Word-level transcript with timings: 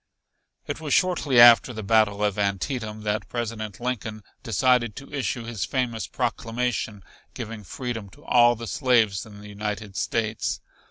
It 0.65 0.81
was 0.81 0.95
shortly 0.95 1.39
after 1.39 1.73
the 1.73 1.83
battle 1.83 2.23
of 2.23 2.39
Antietam 2.39 3.01
that 3.03 3.29
President 3.29 3.79
Lincoln 3.79 4.23
decided 4.41 4.95
to 4.95 5.13
issue 5.13 5.43
his 5.43 5.63
famous 5.63 6.07
proclamation 6.07 7.03
giving 7.35 7.63
freedom 7.63 8.09
to 8.09 8.25
all 8.25 8.55
the 8.55 8.65
slaves 8.65 9.27
in 9.27 9.41
the 9.41 9.47
United 9.47 9.95
States. 9.95 10.59